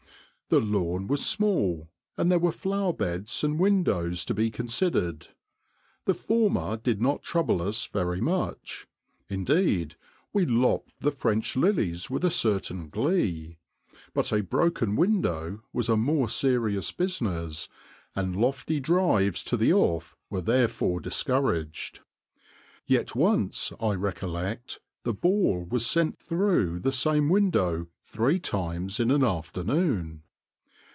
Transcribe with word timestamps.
The 0.53 0.59
lawn 0.59 1.07
was 1.07 1.25
small, 1.25 1.87
and 2.17 2.29
there 2.29 2.37
were 2.37 2.51
flower 2.51 2.91
beds 2.91 3.41
and 3.41 3.57
windows 3.57 4.25
to 4.25 4.33
be 4.33 4.51
considered, 4.51 5.29
The 6.03 6.13
former 6.13 6.75
did 6.75 7.01
not 7.01 7.23
trouble 7.23 7.61
us 7.61 7.85
very 7.85 8.19
much; 8.19 8.85
indeed, 9.29 9.95
we 10.33 10.45
lopped 10.45 10.99
the 10.99 11.11
French 11.13 11.55
lilies 11.55 12.09
with 12.09 12.25
a 12.25 12.29
certain 12.29 12.89
glee, 12.89 13.59
but 14.13 14.33
a 14.33 14.43
broken 14.43 14.97
window 14.97 15.61
was 15.71 15.87
a 15.87 15.95
more 15.95 16.27
serious 16.27 16.91
business, 16.91 17.69
and 18.13 18.35
lofty 18.35 18.81
drives 18.81 19.45
to 19.45 19.55
the 19.55 19.71
off 19.71 20.17
were 20.29 20.41
therefore 20.41 20.99
dis 20.99 21.23
couraged. 21.23 22.01
Yet 22.85 23.15
once, 23.15 23.71
I 23.79 23.93
recollect, 23.93 24.81
the 25.03 25.13
ball 25.13 25.63
was 25.69 25.85
sent 25.85 26.19
through 26.19 26.81
the 26.81 26.91
same 26.91 27.29
window 27.29 27.87
three 28.03 28.37
times 28.41 28.99
in 28.99 29.11
an 29.11 29.23
afternoon. 29.23 30.23